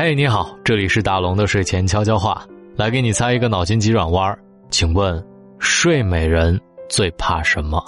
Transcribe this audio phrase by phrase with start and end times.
[0.00, 4.38] 嘿，你好，这里是大龙的睡前悄悄话，来给你猜一个脑筋急转弯儿
[4.70, 5.20] 请问，
[5.58, 6.56] 睡美人
[6.88, 7.84] 最怕什么？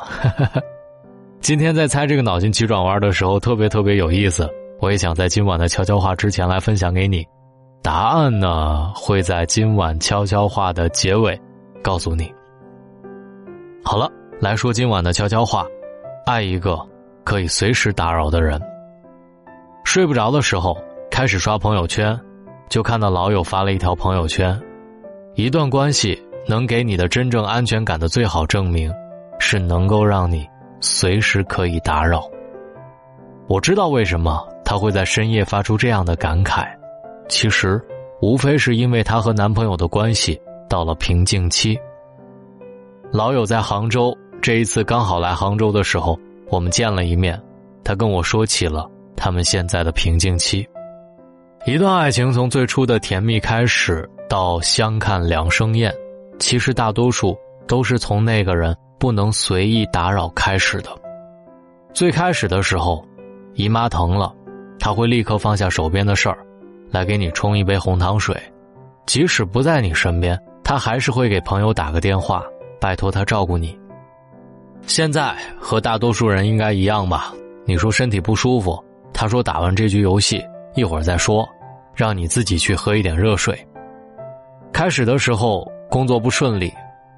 [1.38, 4.50] 今天在猜这个脑筋急转弯的时候，特别特别有意思。
[4.80, 7.24] 我也想在今晚的悄悄话之前来分享给你，
[7.80, 11.40] 答案呢会在今晚悄悄话的结尾
[11.80, 12.28] 告诉你。
[13.84, 15.64] 好了，来说今晚的悄悄话，
[16.26, 16.76] 爱一个
[17.22, 18.60] 可以随时打扰的人。
[19.84, 20.76] 睡不着的时候，
[21.20, 22.18] 开始刷朋友圈，
[22.70, 24.58] 就看到老友发了一条朋友圈：
[25.34, 28.90] 一段关系能给你的真正安全感的最好证明，
[29.38, 30.48] 是能够让你。
[30.80, 32.22] 随时可以打扰。
[33.48, 36.66] 我知道为什么她会在深夜发出这样的感慨，
[37.28, 37.78] 其实
[38.22, 40.40] 无非是因为她和男朋友的关系
[40.70, 41.78] 到了瓶颈期。
[43.12, 46.18] 老友在杭州，这一次刚好来杭州的时候，
[46.48, 47.38] 我们见了一面，
[47.84, 50.66] 他跟我说起了他们现在的瓶颈期。
[51.66, 55.94] 一段爱情从最初的甜蜜开始，到相看两生厌，
[56.38, 57.36] 其实大多数
[57.66, 58.76] 都是从那个人。
[58.98, 60.90] 不能随意打扰开始的。
[61.94, 63.02] 最开始的时候，
[63.54, 64.30] 姨妈疼了，
[64.78, 66.36] 她会立刻放下手边的事儿，
[66.90, 68.38] 来给你冲一杯红糖水。
[69.06, 72.44] 即使不在你身边，她还是会给朋友打个电话，
[72.78, 73.74] 拜托他照顾你。
[74.82, 77.32] 现在和大多数人应该一样吧？
[77.64, 78.78] 你说身体不舒服，
[79.14, 81.48] 他说打完这局游戏一会儿再说，
[81.94, 83.58] 让你自己去喝一点热水。
[84.72, 86.72] 开始的时候工作不顺利，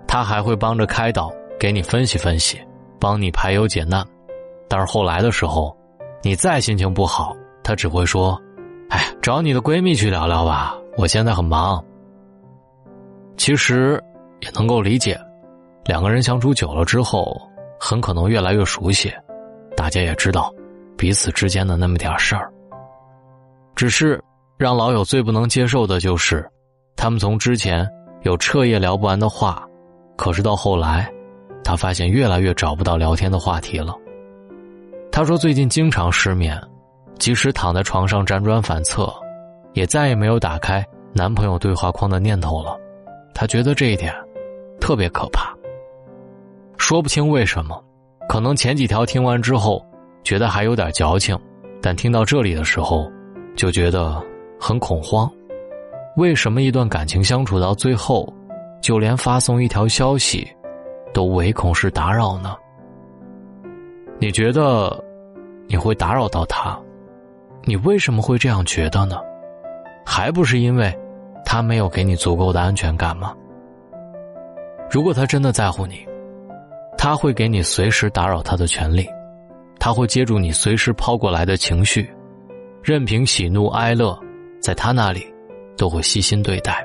[0.06, 1.32] 他还会帮着开导。
[1.60, 2.60] 给你分析分析，
[2.98, 4.04] 帮你排忧解难，
[4.68, 5.72] 但是后来的时候，
[6.20, 8.36] 你再心情不好，他只会说
[8.90, 11.80] ：“哎，找你的闺蜜去聊聊吧，我现在很忙。”
[13.38, 14.02] 其实
[14.40, 15.16] 也能够理解，
[15.84, 17.40] 两个人相处久了之后，
[17.78, 19.12] 很可能越来越熟悉，
[19.76, 20.52] 大家也知道
[20.98, 22.52] 彼此之间的那么点事儿。
[23.82, 24.22] 只是
[24.56, 26.48] 让老友最不能接受的就是，
[26.94, 27.84] 他们从之前
[28.22, 29.66] 有彻夜聊不完的话，
[30.16, 31.12] 可是到后来。
[31.64, 33.92] 他发现越来越找不到聊天的话题了。
[35.10, 36.56] 他说最近经常失眠，
[37.18, 39.12] 即使躺在床上辗转反侧，
[39.72, 42.78] 也再也没有打开男朋友对话框的念头了。
[43.34, 44.14] 他觉得这一点
[44.80, 45.52] 特别可怕。
[46.78, 47.82] 说不清为什么，
[48.28, 49.84] 可能前几条听完之后
[50.22, 51.36] 觉得还有点矫情，
[51.80, 53.10] 但听到这里的时候
[53.56, 54.22] 就觉得
[54.58, 55.30] 很恐慌。
[56.16, 58.30] 为什么一段感情相处到最后，
[58.82, 60.46] 就连发送一条消息？
[61.14, 62.56] 都唯恐是打扰呢。
[64.18, 65.02] 你觉得
[65.66, 66.78] 你会打扰到他？
[67.64, 69.20] 你为什么会这样觉得呢？
[70.04, 70.92] 还不是因为
[71.44, 73.34] 他没有给你足够的安全感吗？
[74.90, 76.06] 如果他真的在乎你，
[76.98, 79.08] 他会给你随时打扰他的权利，
[79.78, 82.10] 他会接住你随时抛过来的情绪，
[82.82, 84.18] 任凭喜怒哀乐，
[84.60, 85.26] 在他那里
[85.76, 86.84] 都会悉心对待。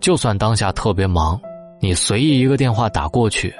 [0.00, 1.40] 就算当下特别忙。
[1.82, 3.50] 你随意一个电话打过去，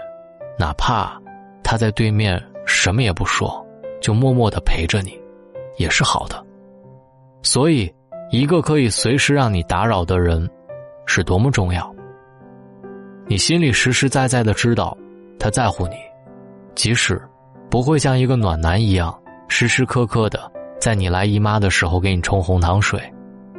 [0.59, 1.19] 哪怕
[1.65, 3.67] 他在对面什么也不说，
[3.99, 5.19] 就默默的陪着你，
[5.79, 6.45] 也是好的。
[7.43, 7.91] 所以，
[8.31, 10.47] 一个可以随时让你打扰的人，
[11.07, 11.91] 是多么重要。
[13.27, 14.95] 你心里实实在在的知道，
[15.39, 15.95] 他在乎你，
[16.75, 17.19] 即使
[17.71, 23.01] 不会像一个暖男一样时时刻刻的在你来姨妈的时候给你冲红糖水，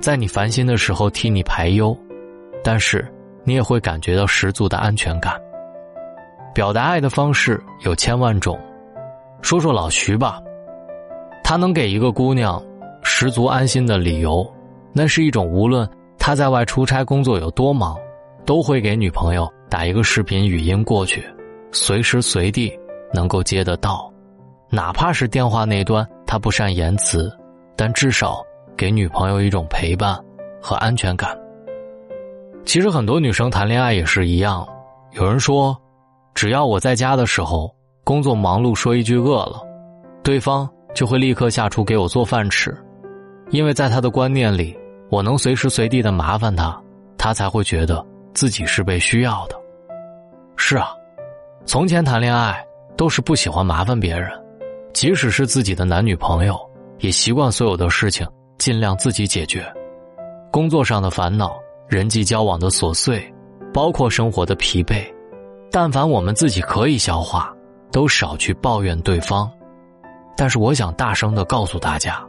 [0.02, 1.98] 在你烦心的时候替你排忧，
[2.64, 3.08] 但是。
[3.44, 5.34] 你也会感觉到十足的安全感。
[6.54, 8.56] 表达爱的方式有千万种，
[9.42, 10.40] 说说老徐吧，
[11.44, 12.62] 他能给一个姑娘
[13.02, 14.48] 十足安心的理由，
[14.94, 15.90] 那是一种无论
[16.20, 17.98] 他在外出差工作有多忙，
[18.46, 21.24] 都会给女朋友打一个视频语音过去，
[21.72, 22.72] 随时随地
[23.12, 24.11] 能够接得到，
[24.72, 27.30] 哪怕是电话那端他不善言辞，
[27.76, 28.42] 但至少
[28.78, 30.18] 给女朋友一种陪伴
[30.62, 31.38] 和安全感。
[32.64, 34.66] 其实很多女生谈恋爱也是一样，
[35.12, 35.78] 有人说，
[36.34, 37.70] 只要我在家的时候
[38.06, 39.62] 工作忙碌，说一句饿了，
[40.24, 42.74] 对方就会立刻下厨给我做饭吃，
[43.50, 44.78] 因为在他的观念里，
[45.10, 46.82] 我能随时随地的麻烦他，
[47.18, 49.56] 他才会觉得自己是被需要的。
[50.56, 50.92] 是啊，
[51.66, 52.66] 从前谈恋爱
[52.96, 54.32] 都是不喜欢麻烦别人，
[54.94, 56.60] 即使是自己的男女朋友，
[57.00, 58.28] 也习惯所有的事情
[58.58, 59.66] 尽量自己解决，
[60.52, 61.58] 工作上的烦恼。
[61.90, 63.22] 人际交往的琐碎，
[63.74, 65.04] 包括生活的疲惫，
[65.70, 67.54] 但凡我们自己可以消化，
[67.92, 69.52] 都少去抱怨对方。
[70.38, 72.26] 但是我想大声的告诉大家，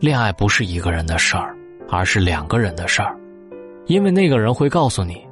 [0.00, 1.54] 恋爱不是一个人的事儿，
[1.90, 3.14] 而是两个人的事儿。
[3.84, 5.22] 因为那个人会告诉你，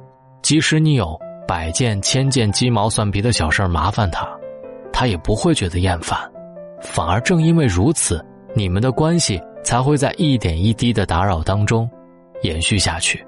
[0.43, 4.29] 即使你有百件千件鸡毛蒜皮的小事儿麻烦他，
[4.93, 6.19] 他也不会觉得厌烦。
[6.85, 8.23] 反而正因为如此，
[8.53, 11.89] 你们的关系才会在一点一滴的打扰当中
[12.41, 13.25] 延续下去。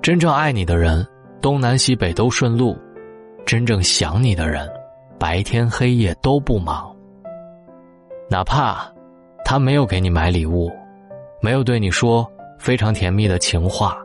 [0.00, 1.06] 真正爱你的人，
[1.40, 2.74] 东南西北都顺路；
[3.46, 4.68] 真正想你的人，
[5.18, 6.92] 白天黑夜都不忙。
[8.28, 8.90] 哪怕
[9.44, 10.72] 他没有给你买礼物，
[11.40, 12.26] 没有对你说
[12.58, 13.96] 非常甜蜜的情话，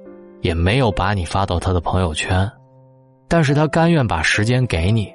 [0.41, 2.47] 也没有把你发到他的朋友圈，
[3.27, 5.11] 但是他甘愿把时间给你，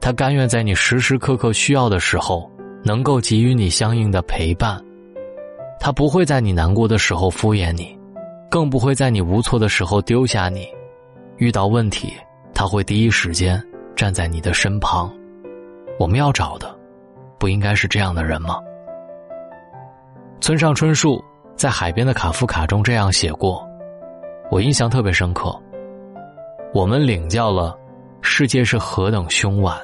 [0.00, 2.50] 他甘愿在你时时刻刻需要的时候，
[2.82, 4.82] 能够给予你相应的陪伴。
[5.78, 7.96] 他不会在你难过的时候敷衍你，
[8.50, 10.66] 更不会在你无措的时候丢下你。
[11.36, 12.14] 遇到问题，
[12.54, 13.62] 他会第一时间
[13.94, 15.12] 站在你的身旁。
[15.98, 16.74] 我们要找的，
[17.38, 18.58] 不应该是这样的人吗？
[20.40, 21.22] 村上春树
[21.56, 23.66] 在《海边的卡夫卡》中这样写过，
[24.50, 25.54] 我印象特别深刻。
[26.74, 27.78] 我们领教了
[28.20, 29.78] 世界是何等凶顽，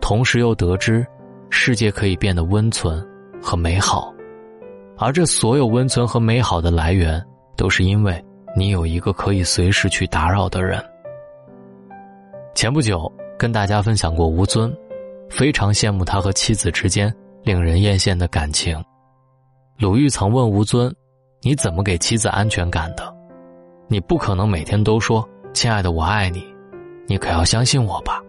[0.00, 1.06] 同时又得知
[1.54, 3.06] 世界可以变得温存
[3.40, 4.12] 和美好。
[4.96, 7.22] 而这所有温存和美好的来源，
[7.56, 8.24] 都是因为
[8.56, 10.82] 你有一个可以随时去打扰的人。
[12.54, 14.74] 前不久跟大家分享过吴尊，
[15.28, 18.82] 非常羡慕他和妻子之间令人艳羡的感情。
[19.78, 20.92] 鲁豫曾问吴尊
[21.42, 23.14] ：“你怎么给妻子安全感的？
[23.88, 26.42] 你不可能每天都说‘亲爱的，我爱你’，
[27.06, 28.22] 你可要相信我吧。”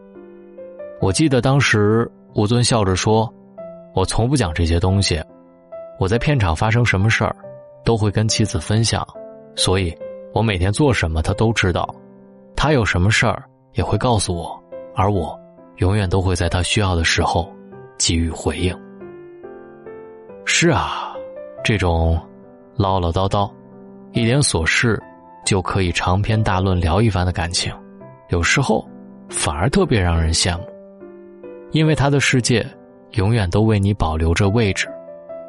[0.99, 3.31] 我记得当时吴尊笑着说
[3.93, 5.21] ：“我从不讲这些东西。”
[5.99, 7.35] 我在片场发生什么事儿，
[7.85, 9.07] 都会跟妻子分享，
[9.55, 9.95] 所以，
[10.33, 11.87] 我每天做什么他都知道，
[12.55, 13.43] 他有什么事儿
[13.73, 14.59] 也会告诉我，
[14.95, 15.39] 而我，
[15.77, 17.47] 永远都会在他需要的时候，
[17.97, 18.75] 给予回应。
[20.45, 21.13] 是啊，
[21.63, 22.19] 这种，
[22.75, 23.49] 唠唠叨叨，
[24.11, 25.01] 一点琐事，
[25.45, 27.71] 就可以长篇大论聊一番的感情，
[28.29, 28.83] 有时候，
[29.29, 30.63] 反而特别让人羡慕，
[31.73, 32.65] 因为他的世界，
[33.13, 34.87] 永远都为你保留着位置。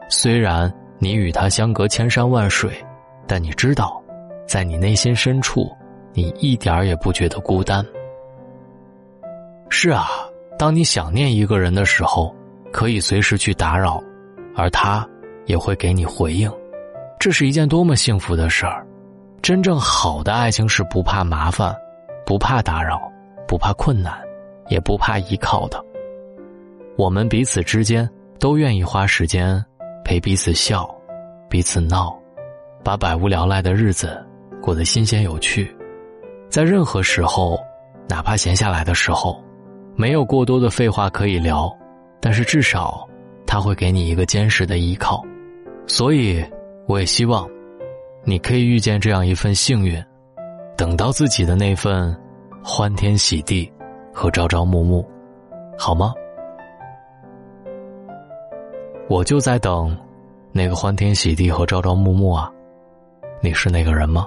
[0.09, 2.73] 虽然你与他相隔千山万水，
[3.27, 4.03] 但你知道，
[4.47, 5.71] 在你内心深处，
[6.15, 7.85] 你一点儿也不觉得孤单。
[9.69, 10.09] 是啊，
[10.59, 12.35] 当你想念一个人的时候，
[12.73, 14.03] 可以随时去打扰，
[14.57, 15.07] 而他
[15.45, 16.51] 也会给你回应，
[17.19, 18.87] 这是一件多么幸福的事儿！
[19.43, 21.75] 真正好的爱情是不怕麻烦，
[22.25, 23.13] 不怕打扰，
[23.47, 24.19] 不怕困难，
[24.69, 25.85] 也不怕依靠的。
[26.97, 28.09] 我们彼此之间
[28.39, 29.65] 都愿意花时间。
[30.05, 30.87] 陪彼此笑，
[31.49, 32.15] 彼此闹，
[32.85, 34.23] 把百无聊赖的日子
[34.61, 35.75] 过得新鲜有趣。
[36.51, 37.59] 在任何时候，
[38.07, 39.43] 哪怕闲下来的时候，
[39.97, 41.75] 没有过多的废话可以聊，
[42.21, 43.09] 但是至少
[43.47, 45.25] 他会给你一个坚实的依靠。
[45.87, 46.45] 所以，
[46.87, 47.49] 我也希望
[48.25, 50.05] 你可以遇见这样一份幸运，
[50.77, 52.15] 等到自己的那份
[52.63, 53.73] 欢天喜地
[54.13, 55.03] 和朝朝暮暮，
[55.79, 56.13] 好吗？
[59.07, 59.95] 我就在等，
[60.51, 62.51] 那个欢天喜地和朝朝暮暮啊！
[63.43, 64.27] 你是那个人吗？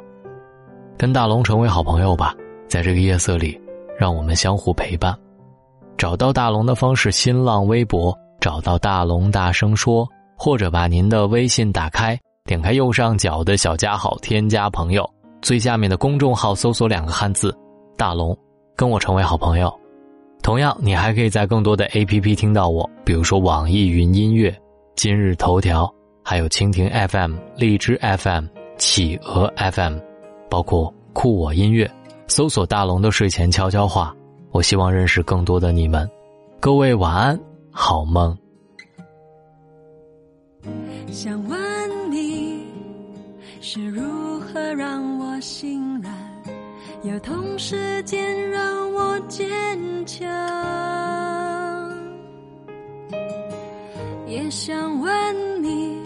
[0.96, 2.36] 跟大龙成为好朋友吧，
[2.68, 3.60] 在这个夜色里，
[3.98, 5.18] 让我们相互陪伴。
[5.98, 10.08] 找到大龙的方式：新浪微博找到大龙，大声说，
[10.38, 12.16] 或者把您的微信打开，
[12.46, 15.10] 点开右上角的小加号，添加朋友，
[15.42, 17.52] 最下面的公众号搜索两个汉字
[17.98, 18.38] “大龙”，
[18.78, 19.74] 跟我成为好朋友。
[20.44, 24.56] 同样，你还可以在更多的 A P P 听到我，比如说网易云音乐。
[24.98, 28.46] 今日头条，还有蜻蜓 FM、荔枝 FM、
[28.80, 30.00] 企鹅 FM，
[30.50, 31.88] 包括酷我音乐，
[32.26, 34.12] 搜索大龙的睡前悄悄话。
[34.50, 36.10] 我希望认识更多的你们，
[36.60, 37.40] 各位晚安，
[37.70, 38.36] 好梦。
[41.12, 42.66] 想问你
[43.62, 46.12] 是如何让我心软，
[47.04, 49.48] 又同时间让我坚
[50.08, 51.47] 强。
[54.50, 56.02] 想问你，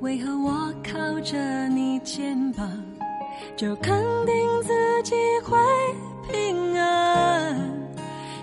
[0.00, 2.68] 为何我靠着你肩膀，
[3.56, 3.94] 就肯
[4.26, 5.56] 定自己会
[6.30, 7.56] 平安？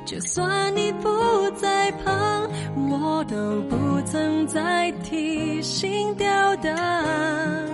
[0.05, 1.07] 就算你不
[1.55, 2.49] 在旁，
[2.89, 7.69] 我都不曾再提心吊胆。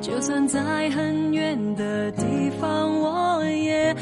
[0.00, 3.94] 就算在很远的地方，我也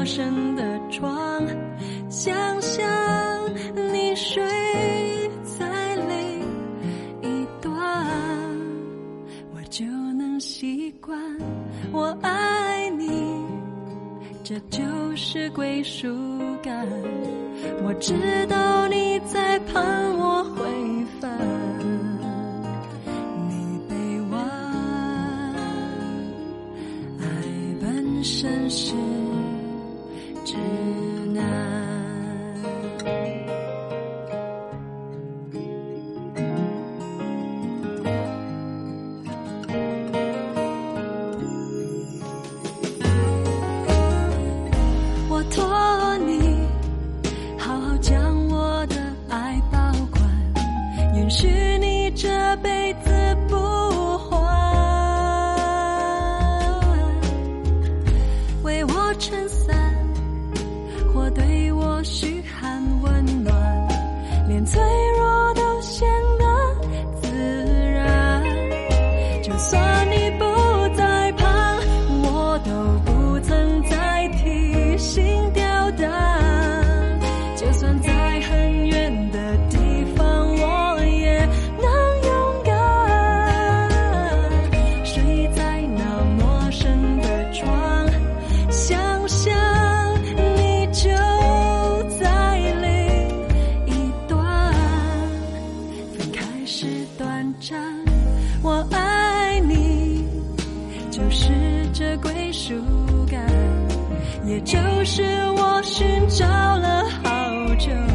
[0.00, 1.46] 陌生的床。
[2.08, 2.88] 想象
[3.92, 4.42] 你睡
[5.44, 6.40] 在另
[7.20, 7.70] 一端，
[9.54, 11.20] 我就能习惯。
[11.92, 13.44] 我爱你，
[14.42, 14.80] 这就
[15.16, 16.08] 是归属
[16.62, 16.88] 感。
[17.84, 18.14] 我知
[18.46, 20.64] 道你在盼我回
[21.20, 21.30] 返，
[23.50, 23.94] 你臂
[98.62, 100.24] 我爱你
[101.10, 101.50] 就是
[101.92, 102.74] 这归属
[103.30, 103.44] 感
[104.44, 105.22] 也就是
[105.56, 108.09] 我寻找了好久。